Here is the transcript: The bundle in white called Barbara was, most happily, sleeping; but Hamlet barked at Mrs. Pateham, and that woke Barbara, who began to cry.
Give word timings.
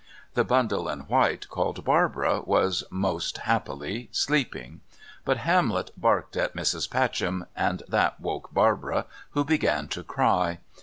The 0.33 0.43
bundle 0.43 0.89
in 0.89 1.01
white 1.01 1.47
called 1.47 1.85
Barbara 1.85 2.41
was, 2.41 2.83
most 2.89 3.37
happily, 3.37 4.09
sleeping; 4.11 4.81
but 5.25 5.37
Hamlet 5.37 5.91
barked 5.95 6.35
at 6.35 6.55
Mrs. 6.55 6.89
Pateham, 6.89 7.45
and 7.55 7.83
that 7.87 8.19
woke 8.19 8.51
Barbara, 8.51 9.05
who 9.33 9.45
began 9.45 9.87
to 9.89 10.01
cry. 10.03 10.57